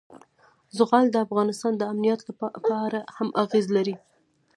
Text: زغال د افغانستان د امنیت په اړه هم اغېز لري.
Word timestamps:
زغال 0.77 1.05
د 1.11 1.15
افغانستان 1.25 1.73
د 1.77 1.81
امنیت 1.91 2.21
په 2.39 2.45
اړه 2.85 2.99
هم 3.15 3.29
اغېز 3.43 3.65
لري. 3.75 3.95